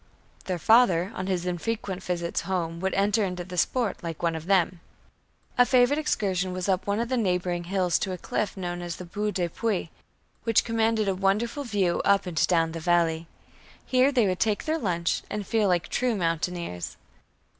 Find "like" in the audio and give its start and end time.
4.01-4.23, 15.67-15.87